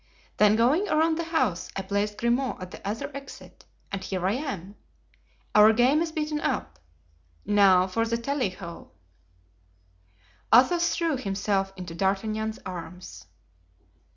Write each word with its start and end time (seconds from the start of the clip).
Then 0.37 0.55
going 0.55 0.89
around 0.89 1.19
the 1.19 1.25
house 1.25 1.69
I 1.75 1.83
placed 1.83 2.17
Grimaud 2.17 2.59
at 2.59 2.71
the 2.71 2.81
other 2.87 3.15
exit, 3.15 3.65
and 3.91 4.03
here 4.03 4.25
I 4.25 4.31
am. 4.31 4.73
Our 5.53 5.73
game 5.73 6.01
is 6.01 6.11
beaten 6.11 6.39
up. 6.41 6.79
Now 7.45 7.85
for 7.85 8.03
the 8.07 8.17
tally 8.17 8.49
ho." 8.49 8.93
Athos 10.51 10.95
threw 10.95 11.17
himself 11.17 11.71
into 11.77 11.93
D'Artagnan's 11.93 12.57
arms. 12.65 13.27